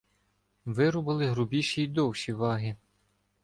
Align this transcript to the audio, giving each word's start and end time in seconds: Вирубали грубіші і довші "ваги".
Вирубали 0.65 1.25
грубіші 1.25 1.83
і 1.83 1.87
довші 1.87 2.33
"ваги". 2.33 2.75